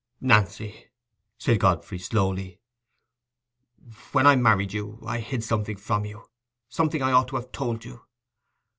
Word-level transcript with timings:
"Nancy," 0.21 0.87
said 1.37 1.59
Godfrey, 1.59 1.99
slowly, 1.99 2.59
"when 4.13 4.25
I 4.25 4.35
married 4.35 4.73
you, 4.73 4.97
I 5.05 5.19
hid 5.19 5.43
something 5.43 5.77
from 5.77 6.05
you—something 6.05 7.03
I 7.03 7.11
ought 7.11 7.27
to 7.27 7.35
have 7.35 7.51
told 7.51 7.85
you. 7.85 8.01